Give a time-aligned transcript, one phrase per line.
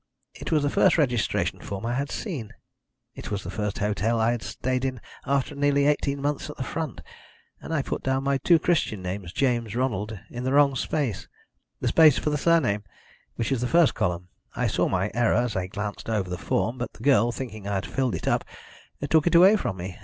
[0.33, 2.55] It was the first registration form I had seen
[3.13, 4.95] it was the first hotel I had stayed at
[5.27, 7.01] after nearly eighteen months at the front
[7.61, 11.27] and I put down my two christian names, James Ronald, in the wrong space,
[11.81, 12.83] the space for the surname,
[13.35, 14.29] which is the first column.
[14.55, 17.75] I saw my error as I glanced over the form, but the girl, thinking I
[17.75, 18.43] had filled it up,
[19.07, 19.99] took it away from me.